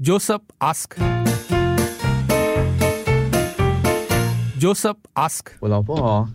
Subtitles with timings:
[0.00, 0.94] Joseph ask.
[4.60, 5.48] Joseph ask.
[5.58, 6.28] 我老婆哦，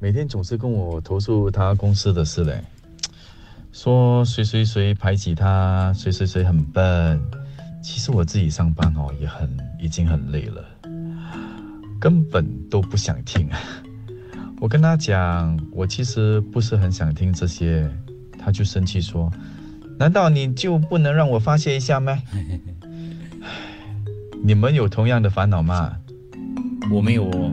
[0.00, 2.60] 每天总是跟我投诉她公司的事嘞，
[3.70, 7.20] 说谁谁谁排挤她，谁谁谁很笨。
[7.80, 10.64] 其实我自己上班哦，也很已经很累了，
[12.00, 13.48] 根本都不想听。
[14.60, 17.88] 我跟她讲，我其实不是很想听这些，
[18.36, 19.32] 她就生气说
[20.00, 22.20] ：“难道你就不能让我发泄一下吗？”
[24.42, 25.92] 你们有同样的烦恼吗？
[26.90, 27.52] 我没有哦，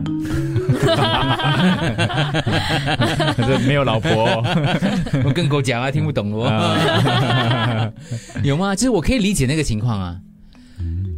[3.36, 4.42] 这没有老婆、哦，
[5.24, 7.92] 我跟狗讲啊，听不懂哦。
[8.42, 8.74] 有吗？
[8.74, 10.16] 就是我可以理解那个情况啊，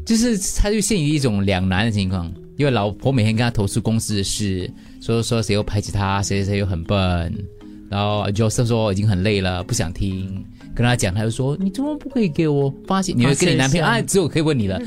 [0.04, 2.26] 就是他就陷于一种两难的情况，
[2.56, 4.68] 因为老婆每天跟他投诉公司的事，
[5.00, 7.32] 说说谁又排挤他，谁谁谁又很笨，
[7.88, 10.44] 然后 Joseph 说已经很累了，不想听。
[10.78, 13.12] 跟他讲，他就说：“你怎么不可以给我发泄？
[13.16, 14.00] 你会跟你男朋友啊？
[14.00, 14.78] 只有可以问你了，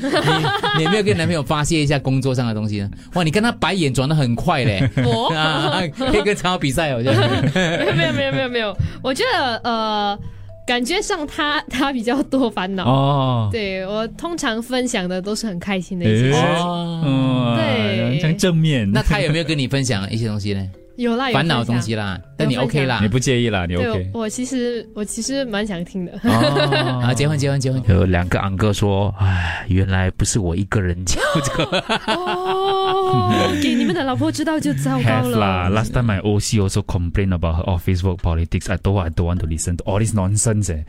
[0.78, 2.90] 你有没有跟男朋友发泄一下工作上的东西呢？
[3.12, 7.18] 哇，你跟他白眼转的很快嘞，我啊，可以跟长跑比赛哦，我觉得。
[7.52, 10.18] 没有没有没有没有没有，我觉得呃，
[10.66, 12.84] 感觉上他他比较多烦恼。
[12.88, 20.66] 哦，对我通常分享的都是很开心的一些事情，哦，嗯，对像正面，那他有没有跟你分享一些东西呢？
[20.96, 23.08] 有啦有烦恼东西啦，但你 OK 享啦你。
[23.08, 26.12] 不介意啦，你 OK，我其实我其实蛮想听的。
[26.24, 27.82] 哦，啊，结婚结婚结婚。
[27.88, 31.78] 有两个昂哥说，哎，原来不是我一个人讲这个。
[32.14, 35.82] 哦，给你们的老婆知道就糟糕 Have 啦了。
[35.82, 38.70] ，last time my OC also complained about her office work politics.
[38.70, 40.70] I told her I don't want to listen to all this nonsense.
[40.70, 40.84] Eh.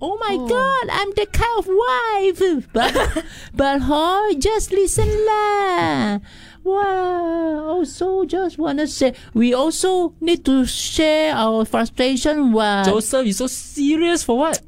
[0.00, 3.24] Oh my God, I'm the kind of wife, but
[3.56, 6.20] but her just listen lah.
[6.68, 12.52] Wow, also just wanna say we also need to share our frustration.
[12.52, 12.84] Wow.
[12.84, 14.60] Joseph, you so serious for what?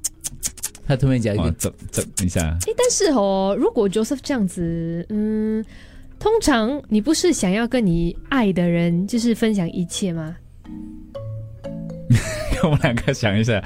[0.86, 1.50] 他突然讲一哦个，
[1.90, 5.64] 这这一下，哎，但是哦，如果 Joseph 这样子，嗯，
[6.18, 10.36] 通常你不是想要跟你爱的人就是分享一切吗？
[12.62, 13.62] 我们两个想一下，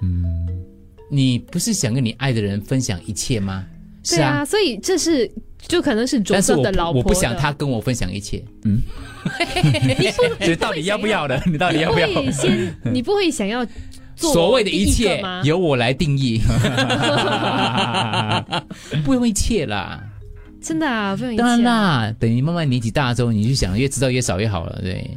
[0.00, 0.48] 嗯
[1.10, 3.64] 你不是想跟你爱的人分享一切吗？
[4.02, 5.30] 是对啊，所以这是
[5.66, 8.42] 就可能是但是我的老婆不我不想的他跟我分享一切。
[10.40, 11.42] 你 到底要不要的？
[11.46, 12.06] 你到底要不要？
[12.08, 13.66] 会先，你不会想要
[14.16, 15.22] 所谓的一切？
[15.44, 16.40] 由我来定义，
[19.04, 20.02] 不用一切啦。
[20.64, 25.08] 真的啊，不用一切当然啦，等你慢慢年纪大之后，你就想越知道越少越好了，对。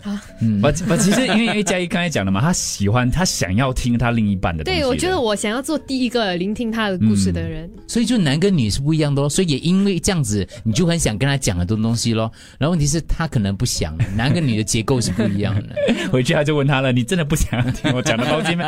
[0.41, 7.69] 嗯，我我，其实因为因为嘉一刚才讲了嘛，他喜欢他想要听他另一半的东西对，我觉得我想要做第一个聆听他的故事的人。
[7.88, 12.29] 所以就男跟女是不一样的咯，所以也因为这样子，你就很想跟他讲很多东西咯。
[12.59, 15.75] 然后问题是，他可能不想，男跟女的结构是不一样的。
[16.12, 18.68] 回去他就问他了，你真的不想听我讲的东西吗？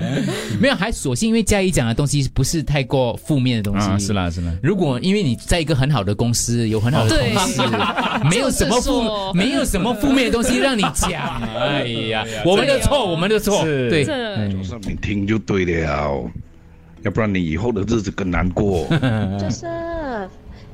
[0.60, 3.86] 没有，还索性因为嘉怡讲的东西不是太过负面的东西。
[3.88, 4.12] 啊，是。
[4.12, 4.52] 啦是啦。
[4.62, 7.62] 如果因为你在一个很好的公司，有很好的同事，
[8.28, 11.10] 没有什么负没有什么负面的东西让你讲。
[11.56, 13.64] 哎呀，我们的错，我们的错。
[13.64, 16.30] 是对，这上面听就对了，
[17.02, 18.86] 要不然你以后的日子更难过。
[19.40, 19.66] 就是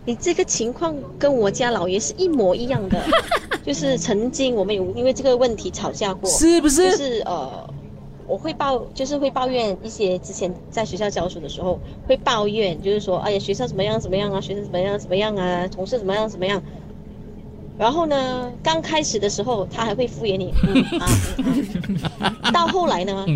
[0.05, 3.03] 你这个情况跟我家老爷是一模一样的，
[3.65, 6.69] 就是曾经我们有因为这个问题吵架过，是不？
[6.69, 7.75] 就是是呃，
[8.29, 16.61] 我会抱，就是会抱怨一些之前在学校教书的时候会抱怨，就是说，哎呀，学校怎么样怎么样啊，学生怎么样怎么样啊，同事怎么样怎么样。
[17.79, 21.07] 然后呢，刚开始的时候他还会敷衍你， 嗯啊，
[21.39, 21.97] 嗯
[22.43, 23.27] 啊到后来呢，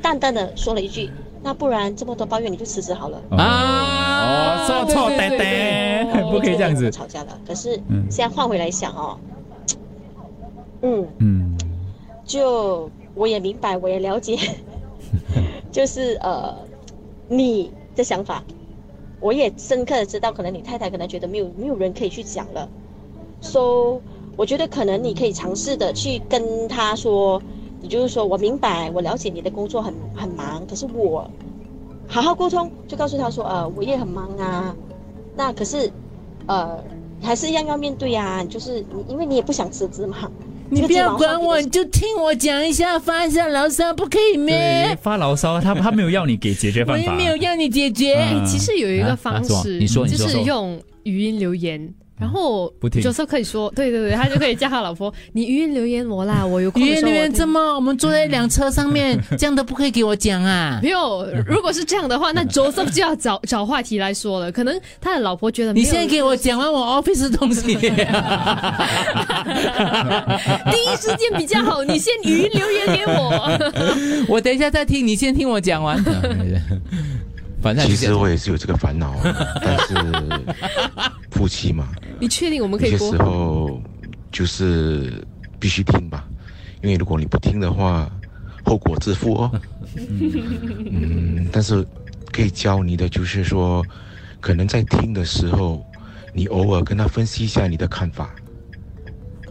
[0.00, 1.10] 淡淡的说了一句，
[1.42, 3.20] 那不然这么多抱怨你就辞职好了。
[3.30, 6.90] 啊哦，错错对对呆呆，不可以这样子。
[6.90, 7.38] 吵架了。
[7.46, 9.18] 可是嗯现在换回来想哦，
[10.82, 11.58] 嗯，嗯，
[12.24, 14.34] 就我也明白，我也了解，
[15.70, 16.56] 就是呃
[17.28, 18.42] 你的想法，
[19.20, 22.66] 我也深刻的知道，可能你太太可能觉得没有没有人可以去讲了
[23.42, 24.00] ，so
[24.36, 27.42] 我觉得可能你可以尝试的去跟他说，
[27.82, 31.30] 也就是说我明白，我了解你的工作很很忙，可是我
[32.08, 34.74] 好好沟通，就告诉他说，呃，我也很忙啊，
[35.36, 35.92] 那可是
[36.46, 36.82] 呃
[37.22, 40.16] 还是一样要面对啊，就是你因为你也不想辞职嘛。
[40.72, 47.12] 你不要管我，你就听我讲一下，发一下牢骚，不可以对咩？，发牢骚，他他没有要你给解决我办法。
[47.12, 48.14] 也没有要你解决。
[48.32, 51.92] 嗯其实有一个方啊啊式，你说你说就是用语音留言。
[52.20, 60.78] 然后不听有时候可以说，对对对，他就可以叫他老婆， 你语音留言我啦，我有空语音留言这么，我们坐在一辆车上面， 这样都不可以给我讲啊？
[60.82, 64.52] 没有，如果是这样的话，那 Joseph 就要找找话题来说了。
[64.52, 67.88] 可能他的老婆觉得你现在给我讲完我 office 的东西， 第
[70.84, 73.58] 一时间比较好，你先语音留言给我。
[74.28, 76.02] 我等一下再听，你先听我讲完。
[77.62, 79.14] 反正其实我也是有这个烦恼，
[79.62, 79.94] 但是
[81.40, 81.88] 夫妻嘛，
[82.20, 83.22] 你确定我们可以播有些时？
[83.22, 83.82] 候
[84.30, 85.26] 就是
[85.58, 86.28] 必须听吧，
[86.82, 88.10] 因为如果你不听的话，
[88.62, 89.60] 后果自负哦。
[89.96, 91.82] 嗯，但是
[92.30, 93.82] 可以教你的就是说，
[94.38, 95.82] 可能在听的时候，
[96.34, 98.34] 你偶尔跟他分析一下你的看法，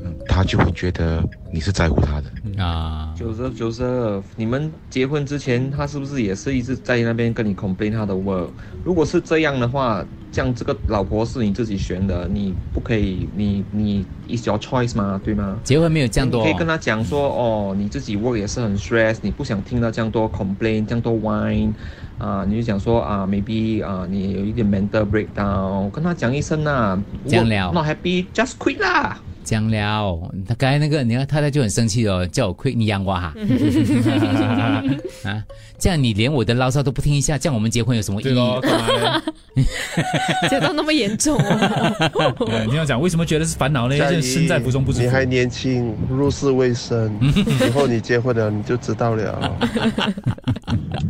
[0.05, 2.63] 嗯，他就会觉得你是在乎他的。
[2.63, 8.49] 啊，Joseph Joseph，你们结婚之前，他是不是也是一直在那边跟你 complain 他的 work？
[8.85, 15.57] 如果是这样的话，这样这个老婆是你自己选的，你不可以，你你 is your choice 嘛，对吗？
[15.63, 21.73] 结婚没有这样多你可以跟他讲说，哦，你自己 work 也是很 stress，你不想听到这样多 complain，这样多 whine，
[22.17, 29.19] 啊，你就讲说啊，maybe 啊，你有一点 mental breakdown，跟他讲一声呐，这样了 not happy，just quit 啦。
[29.49, 33.33] 讲了，他刚才那个，你看太太就很生气哦，叫我 quit，你养我哈，
[35.25, 35.43] 啊，
[35.79, 38.27] 这样你连我的牢骚都不听一下，这样我们结婚有什么意义？
[38.29, 39.23] 对咯，干嘛呢？
[40.51, 42.45] 讲到那么严重哦。
[42.47, 43.97] 呃你要讲为什么觉得是烦恼呢？
[43.97, 45.05] 佳怡这身在福中不知福。
[45.05, 47.11] 你还年轻，入世未深，
[47.67, 49.57] 以后你结婚了你就知道了。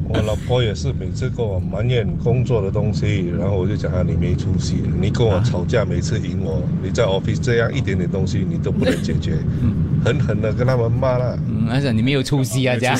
[0.07, 9.37] 我老婆也是每次跟我埋怨工作的东西，然后我就讲啊你没出息，你跟我吵架每次赢我，你在 office 这样一点点东西你都不能解决，
[10.03, 11.37] 狠狠的跟他们骂了。
[11.47, 12.97] 嗯，而且你没有出息啊，这样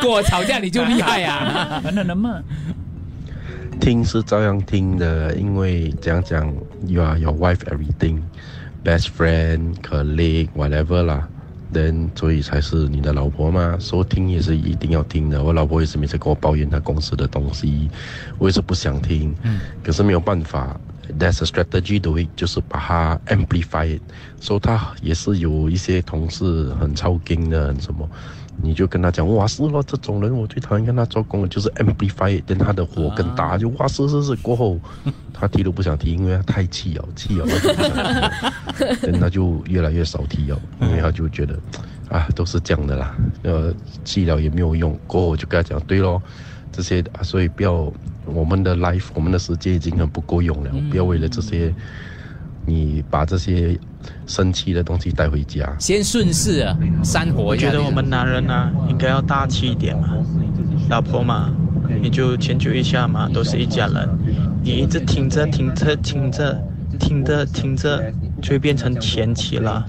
[0.00, 2.42] 跟我吵架你就厉害啊， 狠狠的骂？
[3.80, 6.52] 听是照样听的，因为讲讲
[6.86, 8.20] ，you are your wife everything,
[8.84, 11.26] best friend, colleague, whatever 啦。
[11.72, 15.42] Then 所以才是你的老婆嘛，说听也是一定要听的。
[15.42, 17.90] 我老婆也是每次跟我抱怨她公司的东西，
[18.38, 20.78] 我也是不想听，嗯可是没有办法。
[21.18, 24.00] There's a strategy to it，就是把它 amplify it。
[24.40, 28.08] 所以她也是有一些同事很超劲的，很什么，
[28.62, 34.78] 你就跟他讲，哇是咯，这种人我最讨厌跟他做工了，就是 amplify 等他的火更大，就哇是是是，过后
[35.32, 41.58] 他提都不想提，因为他太气了，气了他就不想提， 等他就越来越少提了，因为他就觉得
[42.08, 43.72] 啊都是这样的啦，呃
[44.04, 46.22] 气了也没有用，过后我就跟他讲，对咯。
[46.72, 47.92] 这些啊，所以不要
[48.24, 51.74] 我们的 life，我们的时间已经很不够用了，不要为了这些，
[52.66, 53.78] 你把这些
[54.26, 55.74] 生气的东西带回家。
[55.78, 57.66] 先顺势啊，煽火我一下。
[57.66, 60.16] 觉得我们男人呢、应该要大气一点嘛，
[60.88, 61.54] 老婆嘛，
[62.00, 64.08] 你就迁就一下嘛，都是一家人。
[64.62, 66.62] 你一直听着听着听着
[66.98, 68.12] 听着听着，
[68.42, 69.86] 就会变成前妻了。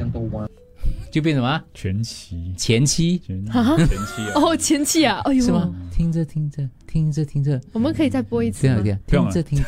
[1.11, 1.61] 就变什么？
[1.73, 3.21] 前妻前妻
[3.51, 5.69] 啊前妻啊，哦，前妻啊，哎呦，是吗？
[5.91, 8.99] 听着听着听着听着，我们可以再播一次吗这样？
[9.05, 9.65] 这样，听着听着，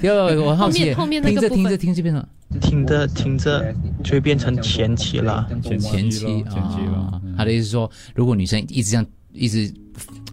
[0.00, 2.26] 第二我好奇后面后面那个部分听着听着听着就变成
[2.60, 5.48] 听着听着就会变成前妻了。
[5.62, 6.28] 前妻前妻。
[7.36, 9.72] 他的意思是说，如果女生一直这样一直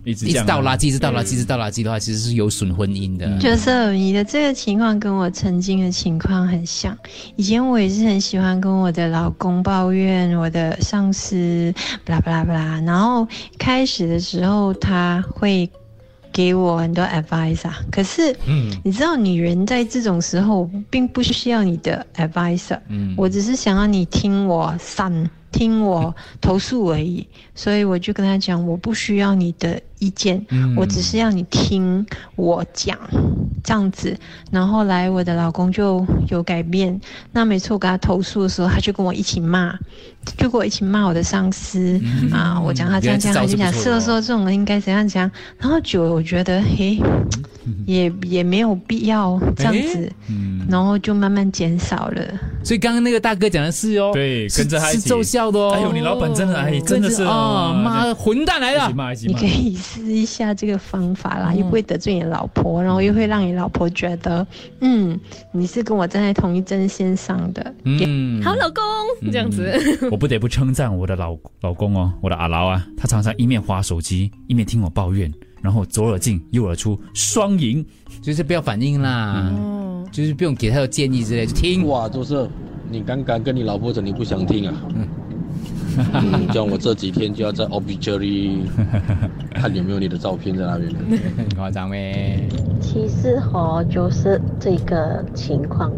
[0.04, 3.38] 一直倒垃圾，一直倒垃圾，一直倒垃圾的话，其实是有损婚姻的。
[3.40, 6.98] 就是你的这个情况跟我曾经的情况很像。
[7.36, 11.74] 以前我也是很喜欢跟我的老公抱怨我的上司，
[12.06, 12.82] 巴拉巴拉巴拉。
[12.82, 13.28] 然后
[13.58, 15.70] 开始的时候他会
[16.36, 18.70] 给我很多 advice 啊，可是，嗯。
[18.84, 23.14] 你知道，女人在这种时候并不需要你的 advice，、嗯。
[23.16, 25.10] 我只是想要你听我散，
[25.56, 27.26] 听我投诉而已。
[27.56, 32.06] 所以我就跟他讲，我不需要你的意见，嗯我只是要你听
[32.36, 33.00] 我讲，
[33.64, 34.14] 这样子。
[34.52, 37.00] 然后后来我的老公就有改变，
[37.32, 39.74] 那每次我跟他投诉的时候，他就跟我一起骂，
[40.38, 41.98] 就跟我一起骂我的上司、
[42.30, 45.32] 啊，我讲他这样这样，他就讲是的说这种人应该怎样怎样。
[45.58, 47.02] 然后久了，我觉得嘿，
[47.88, 50.12] 也也没有必要这样子，
[50.70, 52.22] 然后就慢慢减少了。
[52.64, 55.72] 所以刚刚那个大哥讲的是哦，对，是跟着他一起是奏效的哦。
[55.76, 58.94] 哎呦，你老板真的哎，真的是哦，妈混蛋来了
[59.26, 59.46] 你可。
[59.56, 64.46] 以试一下这个方法啦，又不会得罪你老婆，然后又会让你老婆觉得，
[64.82, 65.20] 嗯，
[65.52, 67.74] 你是跟我站在同一阵线上的。
[67.84, 68.84] 嗯，好，老公，
[69.32, 69.74] 这样子。
[70.12, 75.32] 我不得不称赞我的老老公哦，我的阿劳啊，他常常一面划手机，一面听我抱怨，
[75.66, 77.84] 然后左耳进右耳出，双赢。
[78.22, 79.52] 就是不要反应啦，
[80.12, 81.88] 就是不用给他的建议之类，就听。
[81.88, 82.48] 哇，就是
[82.90, 84.74] 你刚刚跟你老婆讲你不想听啊，
[86.14, 88.60] 嗯，这样我这几天就要在 obituary
[89.54, 90.94] 看有没有你的照片在那边。
[91.36, 92.48] 很夸张呗。
[92.80, 95.92] 其实哈，就是这个情况，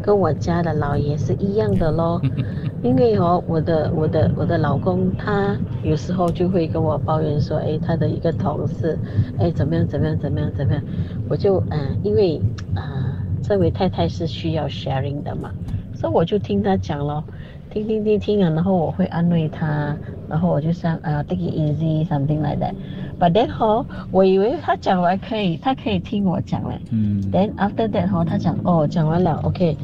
[0.00, 2.22] 跟我家的老爷是一样的咯。
[2.82, 8.96] 因为哦，我的我的我的老公他有时候就会跟我抱怨说，哎，他的一个同事，
[9.38, 10.82] 哎，怎么样怎么样怎么样怎么样，
[11.28, 12.40] 我就嗯、因为
[12.74, 15.50] 啊、这位太太是需要 sharing 的嘛，
[15.94, 17.24] 所以我就听他讲咯。
[17.70, 19.94] 听听听听啊，然后我会安慰他，
[20.26, 22.72] 然后我就想啊、take it easy something like that。
[23.20, 26.78] But then 吼，我以为他讲完可以，他可以听我讲了。
[26.90, 29.76] 嗯 Then after that 吼，他讲哦，讲完了，OK，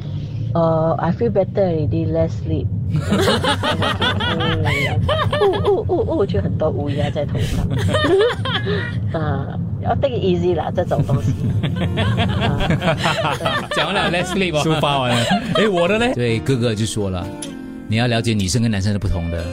[0.55, 2.65] 呃、i feel better already, less sleep
[5.41, 7.65] 呜呜呜呜，就很多乌鸦在头上。
[9.13, 11.33] 啊，要 take easy 啦，这种东西。
[13.75, 15.17] 讲完了 Let's Sleep 哦抒发完了。
[15.55, 16.13] 哎，我的呢？
[16.13, 17.25] 对，哥哥就说了，
[17.87, 19.43] 你要了解女生跟男生是不同的。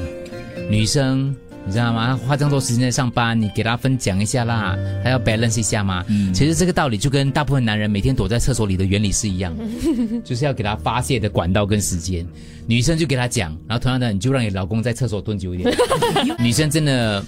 [0.71, 2.07] 女生你知道吗？
[2.07, 6.05] 她花这么多时间在上班，你给他分讲一下啦，还要 balance 一下嘛。
[6.35, 9.65] 其实这个道理就跟大部分男人每天躲在厕所里的原理是一样的，
[10.25, 12.27] 就是要给他发泄的管道跟时间。
[12.67, 15.75] 女生就给他讲，然后同样的，你就让你老公在厕所蹲久一点。
[16.39, 17.25] 女生真的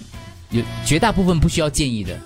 [0.51, 2.17] 有绝大部分不需要建议的，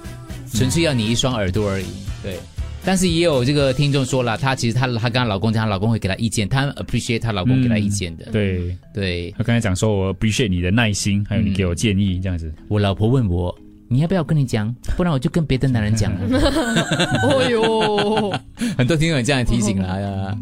[0.53, 1.85] 纯粹要你一双耳朵而已。
[2.21, 2.37] 对。
[2.83, 8.25] 但是也有这个听众说了，她其实她她跟她老公讲，她老公会给她意见，她 appreciate 她老公给她意见的。
[8.27, 12.51] 嗯对对，她刚才讲说，我 appreciate 你的耐心，还有你给我建议，这样子。
[12.67, 13.55] 我老婆问我，
[13.89, 14.73] 你要不要跟你讲？
[14.95, 16.19] 不然我就跟别的男人讲了。
[17.27, 18.39] 哦哟，
[18.77, 20.37] 很多听众有这样提醒了呀。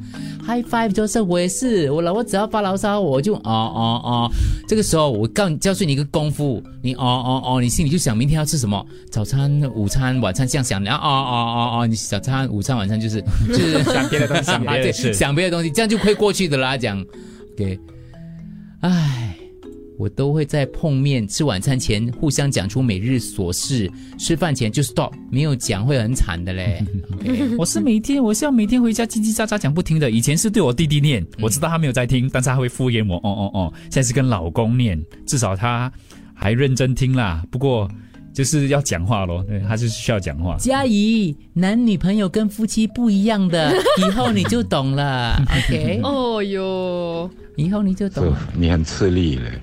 [0.45, 4.31] High five 就是我也是，我老婆只要发牢骚，我就哦哦哦。
[4.67, 16.77] 这个时候我告教训你一个功夫，你哦哦哦，你心里就想明天要吃什么，早餐、午餐、晚餐这样想，然后哦哦哦哦，你早餐、午餐、晚餐就是 就是想别的东西想别的想别的东西，这样就会过去的啦。
[16.77, 16.99] 讲
[17.53, 17.79] ，OK，
[18.81, 19.36] 唉。
[19.97, 26.85] 我都会在碰面吃晚餐前互相讲出每日琐事，吃饭前就 stop，没有讲会很惨的嘞。
[27.57, 30.11] 我是每天，我是要每天回家叽叽喳喳讲不停的。
[30.11, 33.15] 以前是对我弟弟念，我知道他没有在听，但是他会敷衍我。
[33.17, 35.91] 哦哦哦，现在是跟老公念，至少他
[36.35, 37.43] 还认真听啦。
[37.49, 37.89] 不过
[38.33, 40.55] 就是要讲话咯，对，他就是需要讲话。
[40.59, 45.43] 嘉怡，男女朋友跟夫妻不一样的， 以后你就懂了。
[45.49, 48.37] OK， 哦哟，以后你就懂了。
[48.55, 49.59] 你很吃力嘞。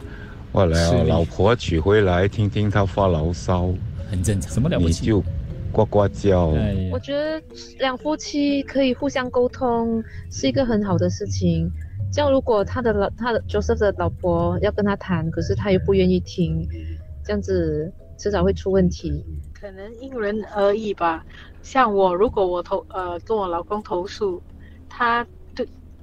[0.54, 3.74] 我来哦，吃力老婆娶回来，听听她发牢骚，
[4.08, 4.52] 很正常。
[4.52, 5.00] 什么了不起？
[5.00, 5.24] 你就
[5.72, 6.46] 呱呱叫。
[6.92, 7.42] 我觉得
[7.80, 11.68] 两夫妻可以互相沟通是一个很好的事情。
[12.12, 16.64] 这样，如果他的老他的 Joseph 的老婆要跟他谈，可是他又不愿意听，
[17.24, 19.24] 这样子迟早会出问题。
[19.52, 21.26] 可能因人而异吧。
[21.62, 24.40] 像我，如果我投呃跟我老公投诉，
[24.88, 25.26] 他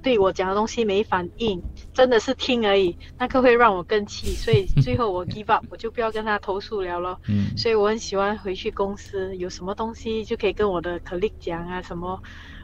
[0.02, 1.60] 对对我讲的东西没反应，
[1.94, 7.18] 真的是听而已，那个会让我更气，所以 最后我 give up，我就不要跟他投诉了咯。
[7.28, 12.20] 嗯所以我很喜欢回去公司，有什么东西就可以跟我的 colleague 讲啊，什么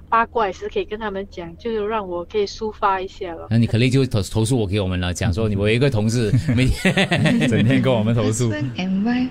[0.09, 3.47] 八卦也是可以跟他们讲，就是让我可以抒发一下了。
[3.51, 6.93] 那你可能就投投诉我给我们了，讲说你我有一个同事 每天
[7.49, 8.51] 整天跟我们投诉。
[8.53, 9.29] And wife，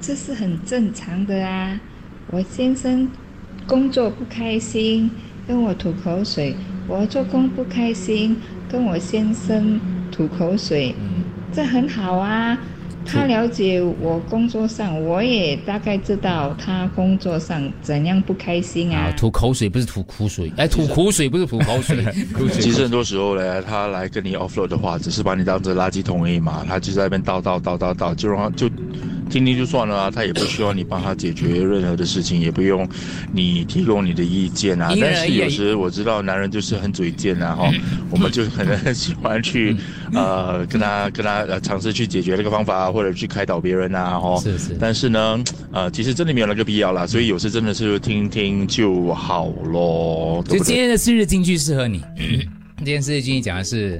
[0.00, 1.78] 这是很正常的啊。
[2.30, 3.08] 我先生
[3.66, 5.10] 工作不开心，
[5.46, 6.54] 跟我吐口水；
[6.86, 8.36] 我做工不开心，
[8.68, 10.94] 跟我先生吐口水，
[11.52, 12.58] 这很好啊。
[13.06, 19.12] 他了解我工作上，我也大概知道他工作上怎样不开心啊。
[19.14, 22.02] 吐口水不是吐苦水，哎，吐苦水不是吐口水，
[22.58, 28.70] 其实很多时候呢，他来跟你 offload 的话，只是把你当成垃圾桶而已嘛，他就在那边叨叨叨叨叨，就让他就
[29.30, 32.88] 听听就算了啊，他也不需要你帮他解决任何的事情，也不用
[33.32, 34.94] 你提供你的意见啊。
[35.00, 37.70] 但是有时我知道男人就是很嘴贱啊，哈，
[38.10, 39.76] 我们就可能很喜欢去
[40.12, 44.40] 呃跟他跟他呃尝试去解决这个方法，或者去开导别人啊，哈。
[44.40, 44.76] 是是。
[44.78, 50.42] 但是呢，呃，其实真的没有那个必要啦，所以有时真的是听听就好咯？
[50.46, 52.02] 就今天的四日金句适合你。
[52.78, 53.98] 今天四日金句讲的是，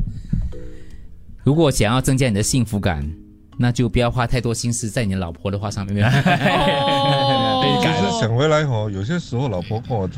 [1.43, 3.09] 如果想要增加你的幸福感，
[3.57, 6.11] 那就不要花太多心思在你老婆的话上面。
[7.81, 10.09] 其实想回来哦，有些时候老婆跟我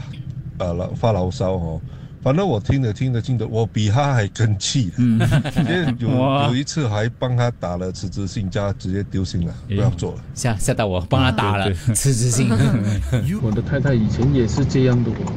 [0.59, 1.81] 呃牢发牢骚哦，
[2.23, 4.91] 反正我听着听着听着，我比她还更气。
[4.99, 5.21] 嗯，
[5.59, 6.09] 因为有
[6.49, 10.19] 有一次还帮她打了辞职信，叫她直接丢信了，不要做了。
[10.35, 12.49] 吓吓到我，帮他打了辞职信。
[13.43, 15.33] 我的太太以前也是这样的哦，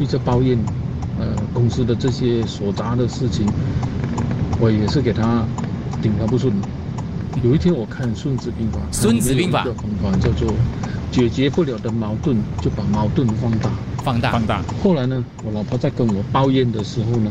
[0.00, 0.58] 一直抱怨
[1.18, 3.46] 呃公司的这些琐杂的事情，
[4.60, 5.44] 我也是给她
[6.00, 6.52] 顶她不顺。
[7.42, 10.52] 有一天我看《孙子兵法》，孙子兵法方法叫做
[11.12, 13.70] 解决不了的矛盾，就把矛盾放大。
[14.02, 14.62] 放大，放大。
[14.82, 17.30] 后来呢，我老婆在跟我抱怨的时候呢，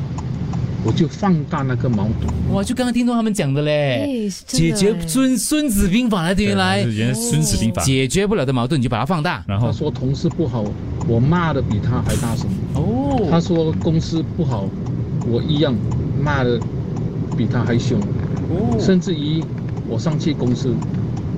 [0.84, 2.32] 我就放大那个矛盾。
[2.54, 9.44] 哇，就刚刚听到他们讲的嘞，解决孙孙子兵法来的，原来对原来孙子兵法解决不了的矛盾你就把它放大。
[9.48, 10.64] 然后他说同事不好，
[11.08, 12.46] 我骂的比他还大声。
[12.76, 14.70] 哦，他说公司不好，
[15.28, 15.74] 我一样
[16.22, 16.60] 骂的
[17.36, 18.00] 比他还凶。
[18.00, 19.44] 哦甚至于
[19.88, 20.74] 我上去公司，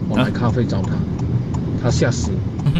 [0.10, 0.92] 我买咖啡找他，
[1.84, 2.32] 他吓死，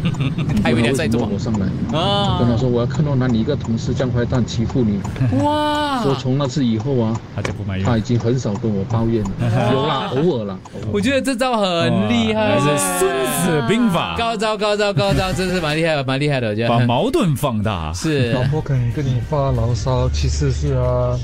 [0.64, 1.28] 还以为你在做？
[1.32, 1.66] 我上来
[1.98, 5.00] 啊跟他说我要看到哪里一个同事这样坏蛋欺负你。
[5.44, 6.02] 哇。
[6.04, 7.86] 说从那次以后啊，他就不埋怨。
[7.86, 9.32] 他已经很少跟我抱怨了，
[9.74, 10.58] 有啦，偶尔啦。
[10.92, 12.66] 我觉得这招很厉害，是
[13.00, 14.16] 孙子兵法。
[14.16, 16.70] 高招高招高招，真是蛮厉害的，蛮厉害的，我觉得。
[16.70, 17.92] 把矛盾放大。
[17.94, 18.32] 是。
[18.32, 21.18] 老婆肯跟你发牢骚，其实是啊，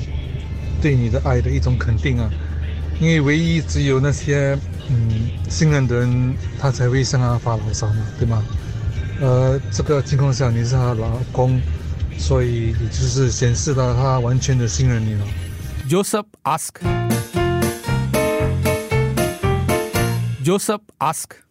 [0.82, 2.28] 对你的爱的一种肯定啊。
[3.00, 4.58] 因为唯一只有那些
[4.88, 8.42] 嗯信任的人，他才会向他发牢骚嘛，对吗？
[9.20, 11.60] 呃，这个情况下你是他老公，
[12.18, 15.26] 所以也就是显示了他完全的信任你了。
[15.88, 16.70] Joseph ask.
[20.44, 21.43] Joseph ask.